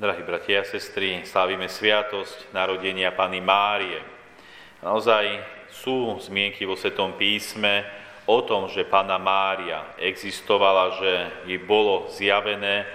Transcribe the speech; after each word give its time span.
Drahí 0.00 0.24
bratia 0.24 0.64
a 0.64 0.64
sestry, 0.64 1.28
slávime 1.28 1.68
sviatosť 1.68 2.56
narodenia 2.56 3.12
Pany 3.12 3.36
Márie. 3.44 4.00
Naozaj 4.80 5.44
sú 5.68 6.16
zmienky 6.24 6.64
vo 6.64 6.72
Svetom 6.72 7.20
písme 7.20 7.84
o 8.24 8.40
tom, 8.40 8.64
že 8.72 8.88
Pana 8.88 9.20
Mária 9.20 9.84
existovala, 10.00 10.96
že 10.96 11.12
jej 11.44 11.60
bolo 11.60 12.08
zjavené, 12.16 12.88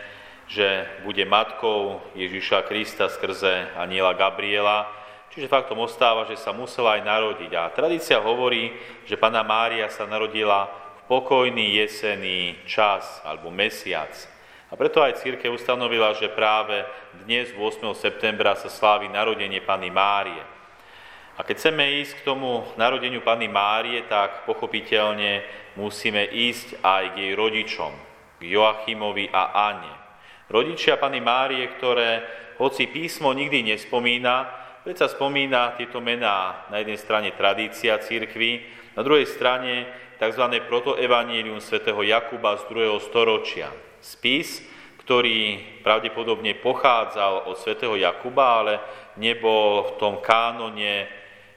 že 0.49 0.89
bude 1.05 1.21
matkou 1.29 2.01
Ježiša 2.17 2.65
Krista 2.65 3.05
skrze 3.05 3.69
aniela 3.77 4.17
Gabriela, 4.17 4.89
čiže 5.29 5.45
faktom 5.45 5.85
ostáva, 5.85 6.25
že 6.25 6.41
sa 6.41 6.57
musela 6.57 6.97
aj 6.97 7.05
narodiť. 7.05 7.51
A 7.53 7.69
tradícia 7.69 8.17
hovorí, 8.17 8.73
že 9.05 9.13
Pana 9.13 9.45
Mária 9.45 9.93
sa 9.93 10.09
narodila 10.09 10.73
v 11.05 11.21
pokojný 11.21 11.85
jesený 11.85 12.65
čas 12.65 13.21
alebo 13.21 13.53
mesiac, 13.53 14.09
a 14.65 14.73
preto 14.73 14.97
aj 14.97 15.21
církev 15.21 15.53
ustanovila, 15.53 16.17
že 16.17 16.25
práve 16.33 16.81
dnes, 17.25 17.53
8. 17.53 17.85
septembra, 17.93 18.57
sa 18.57 18.65
slávi 18.65 19.05
narodenie 19.13 19.61
Pany 19.61 19.93
Márie. 19.93 20.41
A 21.37 21.45
keď 21.45 21.55
chceme 21.61 22.01
ísť 22.01 22.23
k 22.23 22.25
tomu 22.25 22.65
narodeniu 22.73 23.21
Pany 23.21 23.45
Márie, 23.45 24.01
tak 24.09 24.47
pochopiteľne 24.49 25.45
musíme 25.77 26.25
ísť 26.25 26.81
aj 26.81 27.03
k 27.13 27.15
jej 27.21 27.33
rodičom, 27.37 27.93
k 28.41 28.57
Joachimovi 28.57 29.29
a 29.29 29.53
Anne. 29.53 29.93
Rodičia 30.49 30.97
Pany 30.97 31.21
Márie, 31.21 31.69
ktoré, 31.77 32.25
hoci 32.57 32.89
písmo 32.89 33.37
nikdy 33.37 33.69
nespomína, 33.69 34.49
predsa 34.81 35.05
spomína 35.11 35.77
tieto 35.77 36.01
mená 36.01 36.65
na 36.73 36.81
jednej 36.81 36.97
strane 36.97 37.29
tradícia 37.37 38.01
církvy, 38.01 38.65
na 38.97 39.05
druhej 39.05 39.29
strane 39.29 39.85
tzv. 40.17 40.41
protoevanílium 40.65 41.61
svätého 41.61 42.01
Jakuba 42.01 42.57
z 42.57 42.63
2. 42.71 42.97
storočia 43.03 43.69
spis, 44.05 44.61
ktorý 45.01 45.61
pravdepodobne 45.81 46.53
pochádzal 46.61 47.49
od 47.49 47.57
svätého 47.57 47.97
Jakuba, 47.97 48.61
ale 48.61 48.73
nebol 49.17 49.89
v 49.89 49.91
tom 49.97 50.21
kánone 50.21 51.09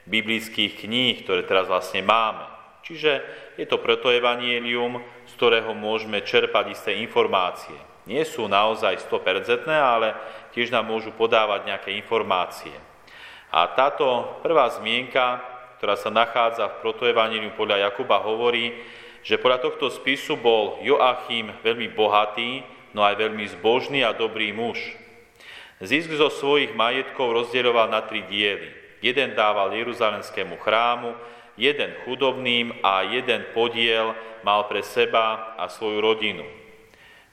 biblických 0.09 0.85
kníh, 0.85 1.25
ktoré 1.25 1.45
teraz 1.45 1.69
vlastne 1.69 2.01
máme. 2.01 2.45
Čiže 2.85 3.21
je 3.61 3.67
to 3.69 3.77
preto 3.85 4.09
evanielium, 4.09 5.05
z 5.29 5.33
ktorého 5.37 5.77
môžeme 5.77 6.25
čerpať 6.25 6.73
isté 6.73 6.97
informácie. 7.05 7.77
Nie 8.09 8.25
sú 8.25 8.49
naozaj 8.49 9.05
100%, 9.05 9.69
ale 9.69 10.17
tiež 10.57 10.73
nám 10.73 10.89
môžu 10.89 11.13
podávať 11.13 11.69
nejaké 11.69 11.91
informácie. 11.93 12.73
A 13.53 13.69
táto 13.77 14.41
prvá 14.41 14.73
zmienka, 14.73 15.45
ktorá 15.77 16.01
sa 16.01 16.09
nachádza 16.09 16.69
v 16.69 16.81
protoevaníliu 16.81 17.53
podľa 17.53 17.89
Jakuba, 17.89 18.25
hovorí, 18.25 18.73
že 19.23 19.41
podľa 19.41 19.65
tohto 19.65 19.91
spisu 19.91 20.39
bol 20.39 20.79
Joachim 20.83 21.51
veľmi 21.63 21.93
bohatý, 21.93 22.63
no 22.95 23.05
aj 23.05 23.19
veľmi 23.19 23.45
zbožný 23.59 24.03
a 24.07 24.17
dobrý 24.17 24.55
muž. 24.55 24.79
Zisk 25.79 26.11
zo 26.19 26.27
svojich 26.27 26.75
majetkov 26.75 27.31
rozdieloval 27.31 27.87
na 27.87 28.03
tri 28.03 28.27
diely. 28.27 28.75
Jeden 28.99 29.39
dával 29.39 29.71
Jeruzalemskému 29.79 30.59
chrámu, 30.59 31.15
jeden 31.55 31.95
chudobným 32.03 32.83
a 32.83 33.07
jeden 33.07 33.47
podiel 33.55 34.15
mal 34.43 34.67
pre 34.67 34.83
seba 34.83 35.55
a 35.55 35.71
svoju 35.71 36.03
rodinu. 36.03 36.47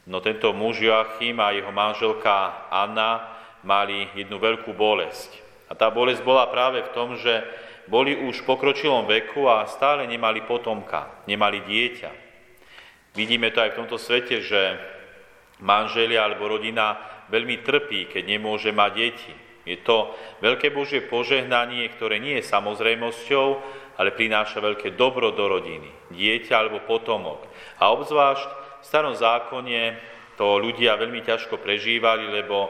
No 0.05 0.21
tento 0.21 0.53
muž 0.53 0.77
Joachim 0.77 1.41
a 1.41 1.49
jeho 1.57 1.73
manželka 1.73 2.69
Anna 2.69 3.33
mali 3.65 4.05
jednu 4.13 4.37
veľkú 4.37 4.77
bolesť. 4.77 5.41
A 5.65 5.73
tá 5.73 5.89
bolesť 5.89 6.21
bola 6.21 6.45
práve 6.45 6.85
v 6.85 6.93
tom, 6.93 7.17
že 7.17 7.41
boli 7.87 8.17
už 8.17 8.41
v 8.41 8.47
pokročilom 8.49 9.05
veku 9.05 9.45
a 9.45 9.69
stále 9.69 10.09
nemali 10.09 10.41
potomka, 10.45 11.25
nemali 11.29 11.61
dieťa. 11.65 12.11
Vidíme 13.15 13.53
to 13.53 13.63
aj 13.63 13.71
v 13.73 13.79
tomto 13.79 13.97
svete, 14.01 14.43
že 14.43 14.61
manželia 15.63 16.27
alebo 16.27 16.51
rodina 16.51 16.99
veľmi 17.31 17.63
trpí, 17.63 18.11
keď 18.11 18.23
nemôže 18.27 18.75
mať 18.75 18.91
deti. 18.91 19.33
Je 19.65 19.81
to 19.81 20.13
veľké 20.45 20.69
Božie 20.69 21.01
požehnanie, 21.01 21.89
ktoré 21.95 22.21
nie 22.21 22.37
je 22.37 22.45
samozrejmosťou, 22.45 23.47
ale 23.97 24.13
prináša 24.13 24.61
veľké 24.61 24.93
dobro 24.93 25.31
do 25.33 25.47
rodiny, 25.47 25.89
dieťa 26.13 26.53
alebo 26.53 26.85
potomok. 26.85 27.47
A 27.81 27.89
obzvlášť 27.95 28.49
v 28.83 28.85
starom 28.85 29.15
zákone 29.17 29.97
to 30.35 30.59
ľudia 30.59 30.99
veľmi 30.99 31.23
ťažko 31.23 31.57
prežívali, 31.63 32.27
lebo 32.27 32.69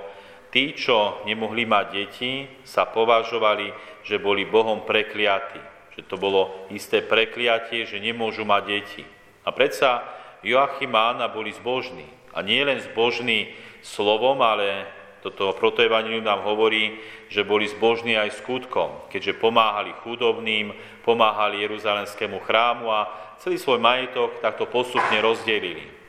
tí, 0.55 0.71
čo 0.71 1.19
nemohli 1.27 1.67
mať 1.67 1.85
deti, 1.91 2.47
sa 2.63 2.87
považovali, 2.87 3.75
že 4.07 4.15
boli 4.15 4.47
Bohom 4.47 4.87
prekliatí. 4.87 5.59
Že 5.99 6.01
to 6.07 6.15
bolo 6.15 6.71
isté 6.71 7.03
prekliatie, 7.03 7.83
že 7.83 7.99
nemôžu 7.99 8.47
mať 8.47 8.63
deti. 8.63 9.03
A 9.43 9.51
predsa 9.51 9.99
Joachim 10.47 10.95
a 10.95 11.11
Anna 11.11 11.27
boli 11.27 11.51
zbožní. 11.51 12.07
A 12.31 12.39
nie 12.39 12.63
len 12.63 12.79
zbožní 12.79 13.51
slovom, 13.83 14.39
ale 14.39 14.87
toto 15.19 15.51
protoevangelium 15.59 16.23
nám 16.23 16.47
hovorí, 16.47 17.03
že 17.27 17.43
boli 17.43 17.67
zbožní 17.67 18.15
aj 18.15 18.39
skutkom, 18.39 19.11
keďže 19.11 19.41
pomáhali 19.41 19.91
chudobným, 20.07 20.71
pomáhali 21.03 21.67
Jeruzalemskému 21.67 22.39
chrámu 22.47 22.87
a 22.93 23.11
celý 23.43 23.59
svoj 23.59 23.83
majetok 23.83 24.39
takto 24.39 24.69
postupne 24.71 25.19
rozdelili. 25.19 26.04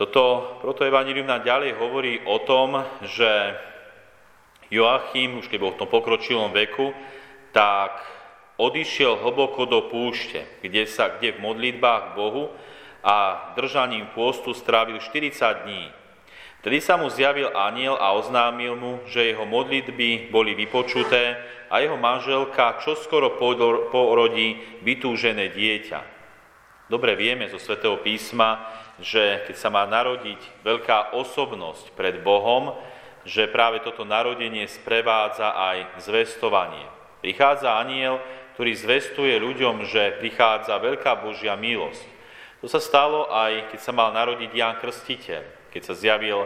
Toto 0.00 0.56
protoevangelium 0.64 1.28
nám 1.28 1.44
ďalej 1.44 1.76
hovorí 1.76 2.24
o 2.24 2.40
tom, 2.40 2.72
že 3.04 3.28
Joachim, 4.72 5.36
už 5.36 5.52
keď 5.52 5.58
bol 5.60 5.76
v 5.76 5.80
tom 5.84 5.92
pokročilom 5.92 6.56
veku, 6.56 6.96
tak 7.52 8.00
odišiel 8.56 9.20
hlboko 9.20 9.68
do 9.68 9.92
púšte, 9.92 10.64
kde, 10.64 10.88
sa, 10.88 11.12
kde 11.12 11.36
v 11.36 11.44
modlitbách 11.44 12.16
Bohu 12.16 12.48
a 13.04 13.52
držaním 13.60 14.08
pôstu 14.16 14.56
strávil 14.56 15.04
40 15.04 15.68
dní. 15.68 15.92
Vtedy 16.64 16.80
sa 16.80 16.96
mu 16.96 17.12
zjavil 17.12 17.52
aniel 17.52 18.00
a 18.00 18.16
oznámil 18.16 18.80
mu, 18.80 19.04
že 19.04 19.36
jeho 19.36 19.44
modlitby 19.44 20.32
boli 20.32 20.56
vypočuté 20.56 21.36
a 21.68 21.76
jeho 21.84 22.00
manželka 22.00 22.80
čoskoro 22.80 23.36
porodí 23.92 24.64
vytúžené 24.80 25.52
dieťa. 25.52 26.20
Dobre 26.90 27.14
vieme 27.14 27.46
zo 27.46 27.60
svätého 27.60 28.02
písma, 28.02 28.66
že 29.00 29.48
keď 29.48 29.56
sa 29.56 29.72
má 29.72 29.88
narodiť 29.88 30.38
veľká 30.64 31.16
osobnosť 31.16 31.96
pred 31.96 32.20
Bohom, 32.20 32.76
že 33.24 33.48
práve 33.48 33.84
toto 33.84 34.04
narodenie 34.04 34.64
sprevádza 34.68 35.52
aj 35.52 36.00
zvestovanie. 36.04 36.84
Prichádza 37.20 37.76
aniel, 37.76 38.20
ktorý 38.56 38.72
zvestuje 38.76 39.34
ľuďom, 39.40 39.84
že 39.88 40.20
prichádza 40.20 40.76
veľká 40.80 41.20
Božia 41.20 41.56
milosť. 41.56 42.04
To 42.60 42.68
sa 42.68 42.80
stalo 42.80 43.28
aj, 43.32 43.72
keď 43.72 43.80
sa 43.80 43.92
mal 43.92 44.12
narodiť 44.12 44.50
Ján 44.52 44.76
Krstiteľ, 44.80 45.72
keď 45.72 45.82
sa 45.84 45.94
zjavil 45.96 46.44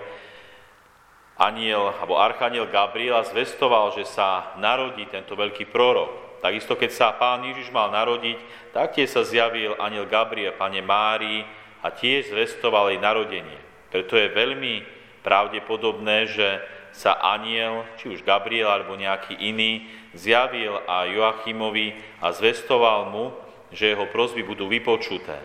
aniel 1.35 1.91
alebo 1.99 2.15
archaniel 2.15 2.71
Gabriel 2.71 3.19
a 3.19 3.27
zvestoval, 3.27 3.99
že 3.99 4.07
sa 4.07 4.55
narodí 4.63 5.07
tento 5.11 5.35
veľký 5.35 5.67
prorok. 5.75 6.39
Takisto, 6.39 6.79
keď 6.79 6.91
sa 6.93 7.09
pán 7.17 7.43
Ježiš 7.43 7.73
mal 7.75 7.91
narodiť, 7.91 8.39
taktiež 8.71 9.11
sa 9.11 9.27
zjavil 9.27 9.75
aniel 9.81 10.07
Gabriel, 10.07 10.55
pane 10.55 10.79
Márii, 10.85 11.43
a 11.85 11.93
tiež 11.93 12.33
zvestoval 12.33 12.97
jej 12.97 13.01
narodenie. 13.01 13.61
Preto 13.93 14.17
je 14.17 14.33
veľmi 14.33 14.81
pravdepodobné, 15.21 16.33
že 16.33 16.49
sa 16.97 17.13
aniel, 17.21 17.85
či 18.01 18.09
už 18.09 18.25
Gabriel 18.25 18.73
alebo 18.73 18.97
nejaký 18.97 19.37
iný, 19.37 19.85
zjavil 20.17 20.81
a 20.89 21.05
Joachimovi 21.05 21.93
a 22.25 22.33
zvestoval 22.33 23.13
mu, 23.13 23.35
že 23.75 23.93
jeho 23.93 24.09
prosby 24.09 24.47
budú 24.47 24.71
vypočuté. 24.71 25.37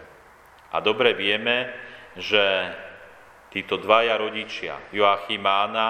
A 0.69 0.79
dobre 0.79 1.17
vieme, 1.17 1.73
že 2.15 2.71
títo 3.49 3.81
dvaja 3.81 4.15
rodičia, 4.21 4.77
Joachim 4.93 5.41
a 5.49 5.65
Anna, 5.65 5.87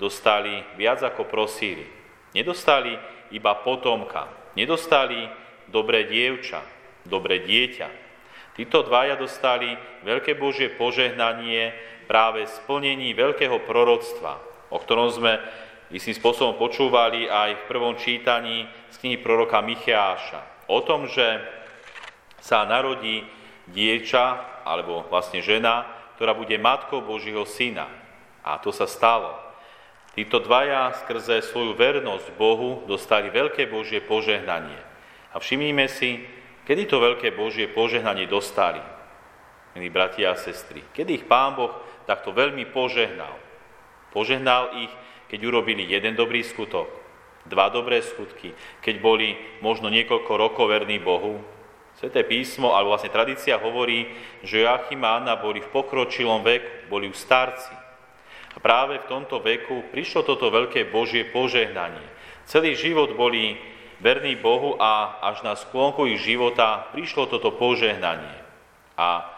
dostali 0.00 0.64
viac 0.80 1.04
ako 1.04 1.28
prosíli. 1.28 1.84
Nedostali 2.32 2.96
iba 3.36 3.52
potomka, 3.60 4.52
nedostali 4.56 5.28
dobré 5.68 6.08
dievča, 6.08 6.64
dobré 7.04 7.44
dieťa, 7.44 8.01
Títo 8.52 8.84
dvaja 8.84 9.16
dostali 9.16 9.72
veľké 10.04 10.36
Božie 10.36 10.68
požehnanie 10.68 11.72
práve 12.04 12.44
splnení 12.44 13.16
veľkého 13.16 13.64
proroctva, 13.64 14.36
o 14.68 14.76
ktorom 14.76 15.08
sme 15.08 15.40
istým 15.88 16.12
spôsobom 16.12 16.60
počúvali 16.60 17.28
aj 17.28 17.64
v 17.64 17.68
prvom 17.68 17.96
čítaní 17.96 18.68
z 18.92 18.96
knihy 19.00 19.18
proroka 19.24 19.60
Micheáša. 19.64 20.68
O 20.68 20.84
tom, 20.84 21.08
že 21.08 21.40
sa 22.44 22.68
narodí 22.68 23.24
dieča, 23.72 24.40
alebo 24.68 25.04
vlastne 25.08 25.40
žena, 25.40 25.88
ktorá 26.16 26.36
bude 26.36 26.56
matkou 26.60 27.00
Božího 27.00 27.48
syna. 27.48 27.88
A 28.44 28.60
to 28.60 28.68
sa 28.68 28.84
stalo. 28.84 29.32
Títo 30.12 30.44
dvaja 30.44 30.92
skrze 31.04 31.40
svoju 31.40 31.72
vernosť 31.72 32.36
Bohu 32.36 32.84
dostali 32.84 33.32
veľké 33.32 33.64
Božie 33.72 34.04
požehnanie. 34.04 34.76
A 35.32 35.40
všimnime 35.40 35.88
si, 35.88 36.20
Kedy 36.72 36.88
to 36.88 37.04
veľké 37.04 37.36
Božie 37.36 37.68
požehnanie 37.68 38.24
dostali, 38.24 38.80
milí 39.76 39.92
bratia 39.92 40.32
a 40.32 40.40
sestry? 40.40 40.80
Kedy 40.96 41.20
ich 41.20 41.28
Pán 41.28 41.52
Boh 41.52 41.68
takto 42.08 42.32
veľmi 42.32 42.64
požehnal? 42.72 43.36
Požehnal 44.08 44.80
ich, 44.80 44.88
keď 45.28 45.52
urobili 45.52 45.84
jeden 45.84 46.16
dobrý 46.16 46.40
skutok, 46.40 46.88
dva 47.44 47.68
dobré 47.68 48.00
skutky, 48.00 48.56
keď 48.80 49.04
boli 49.04 49.36
možno 49.60 49.92
niekoľko 49.92 50.32
rokov 50.32 50.72
verní 50.72 50.96
Bohu. 50.96 51.44
Sveté 52.00 52.24
písmo, 52.24 52.72
alebo 52.72 52.96
vlastne 52.96 53.12
tradícia 53.12 53.60
hovorí, 53.60 54.08
že 54.40 54.64
Joachim 54.64 55.04
a 55.04 55.20
Anna 55.20 55.36
boli 55.36 55.60
v 55.60 55.68
pokročilom 55.76 56.40
veku, 56.40 56.88
boli 56.88 57.04
už 57.12 57.20
starci. 57.20 57.76
A 58.56 58.58
práve 58.64 58.96
v 58.96 59.08
tomto 59.12 59.44
veku 59.44 59.92
prišlo 59.92 60.24
toto 60.24 60.48
veľké 60.48 60.88
Božie 60.88 61.28
požehnanie. 61.28 62.08
Celý 62.48 62.72
život 62.80 63.12
boli 63.12 63.60
verní 64.02 64.34
Bohu 64.34 64.74
a 64.82 65.22
až 65.22 65.46
na 65.46 65.54
sklonku 65.54 66.10
ich 66.10 66.26
života 66.26 66.90
prišlo 66.90 67.30
toto 67.30 67.54
požehnanie. 67.54 68.42
A 68.98 69.30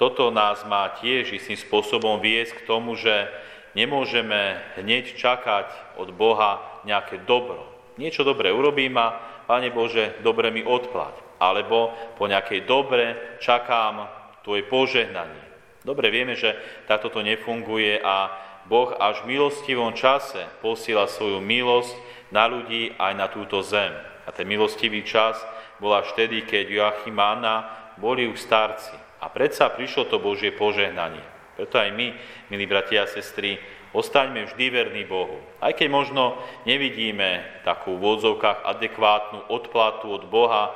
toto 0.00 0.32
nás 0.32 0.64
má 0.64 0.88
tiež 0.96 1.36
istým 1.36 1.60
spôsobom 1.60 2.18
viesť 2.18 2.58
k 2.58 2.66
tomu, 2.66 2.96
že 2.96 3.28
nemôžeme 3.76 4.58
hneď 4.80 5.12
čakať 5.14 6.00
od 6.00 6.10
Boha 6.16 6.80
nejaké 6.88 7.20
dobro. 7.28 7.68
Niečo 8.00 8.24
dobre 8.24 8.48
urobím 8.48 8.96
a, 8.96 9.36
Pane 9.44 9.72
Bože, 9.72 10.20
dobre 10.20 10.52
mi 10.52 10.60
odplať. 10.60 11.40
Alebo 11.40 11.92
po 12.20 12.28
nejakej 12.28 12.64
dobre 12.68 13.38
čakám 13.40 14.08
Tvoje 14.44 14.64
požehnanie. 14.64 15.44
Dobre 15.84 16.08
vieme, 16.08 16.32
že 16.32 16.56
táto 16.88 17.12
to 17.12 17.20
nefunguje 17.20 18.00
a 18.00 18.32
Boh 18.68 18.92
až 18.96 19.24
v 19.24 19.36
milostivom 19.36 19.96
čase 19.96 20.44
posiela 20.60 21.08
svoju 21.08 21.40
milosť 21.40 21.96
na 22.30 22.44
ľudí 22.48 22.94
aj 22.96 23.12
na 23.16 23.26
túto 23.28 23.60
zem. 23.64 23.92
A 24.24 24.32
ten 24.32 24.44
milostivý 24.44 25.04
čas 25.04 25.40
bol 25.80 25.94
až 25.96 26.12
vtedy, 26.12 26.44
keď 26.44 26.64
Joachim 26.68 27.16
a 27.16 27.26
Anna 27.32 27.56
boli 27.96 28.28
už 28.28 28.38
starci. 28.38 28.92
A 29.18 29.26
predsa 29.32 29.72
prišlo 29.72 30.06
to 30.06 30.22
Božie 30.22 30.54
požehnanie. 30.54 31.22
Preto 31.58 31.74
aj 31.74 31.90
my, 31.90 32.14
milí 32.54 32.70
bratia 32.70 33.02
a 33.02 33.10
sestry, 33.10 33.58
ostaňme 33.90 34.46
vždy 34.46 34.70
verní 34.70 35.02
Bohu. 35.02 35.42
Aj 35.58 35.74
keď 35.74 35.88
možno 35.90 36.38
nevidíme 36.68 37.42
takú 37.66 37.98
v 37.98 38.14
odzovkách 38.14 38.62
adekvátnu 38.62 39.50
odplatu 39.50 40.06
od 40.12 40.30
Boha, 40.30 40.70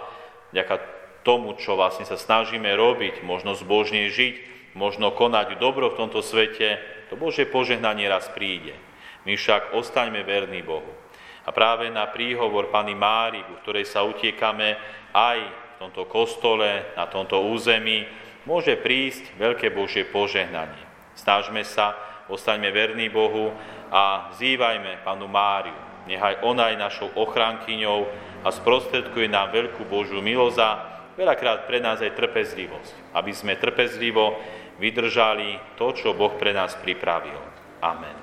ďaká 0.51 0.83
tomu, 1.23 1.55
čo 1.55 1.79
vlastne 1.79 2.03
sa 2.03 2.19
snažíme 2.19 2.67
robiť, 2.75 3.23
možno 3.23 3.55
zbožne 3.55 4.11
žiť, 4.11 4.35
možno 4.75 5.15
konať 5.15 5.61
dobro 5.63 5.93
v 5.93 5.99
tomto 6.03 6.19
svete, 6.19 6.83
to 7.13 7.15
Božie 7.15 7.47
požehnanie 7.47 8.11
raz 8.11 8.27
príde. 8.33 8.75
My 9.23 9.39
však 9.39 9.77
ostaňme 9.79 10.27
verní 10.27 10.67
Bohu. 10.67 11.02
A 11.43 11.51
práve 11.51 11.91
na 11.91 12.07
príhovor 12.07 12.71
Pany 12.71 12.95
Mári, 12.95 13.43
v 13.43 13.59
ktorej 13.67 13.87
sa 13.91 14.07
utiekame 14.07 14.79
aj 15.11 15.39
v 15.43 15.75
tomto 15.83 16.07
kostole, 16.07 16.95
na 16.95 17.11
tomto 17.11 17.43
území, 17.51 18.07
môže 18.47 18.79
prísť 18.79 19.35
veľké 19.39 19.75
Božie 19.75 20.07
požehnanie. 20.07 20.87
Snažme 21.19 21.67
sa, 21.67 21.99
ostaňme 22.31 22.71
verní 22.71 23.11
Bohu 23.11 23.51
a 23.91 24.31
vzývajme 24.35 25.03
Panu 25.03 25.27
Máriu. 25.27 25.75
Nechaj 26.07 26.43
ona 26.43 26.75
aj 26.75 26.77
našou 26.79 27.09
ochránkyňou 27.15 28.01
a 28.43 28.49
sprostredkuje 28.51 29.31
nám 29.31 29.55
veľkú 29.55 29.87
Božiu 29.87 30.19
milosť 30.19 30.59
a 30.59 30.71
veľakrát 31.15 31.71
pre 31.71 31.79
nás 31.79 32.03
aj 32.03 32.19
trpezlivosť, 32.19 33.15
aby 33.15 33.31
sme 33.31 33.55
trpezlivo 33.55 34.39
vydržali 34.83 35.79
to, 35.79 35.95
čo 35.95 36.11
Boh 36.17 36.35
pre 36.35 36.51
nás 36.51 36.75
pripravil. 36.75 37.39
Amen. 37.79 38.17